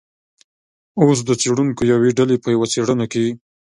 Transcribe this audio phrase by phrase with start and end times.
[1.01, 3.25] اوس د څیړونکو یوې ډلې په یوه څیړنه کې